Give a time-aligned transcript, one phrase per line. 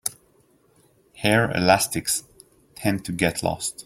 [1.13, 2.23] Hair elastics
[2.73, 3.75] tend to get lost.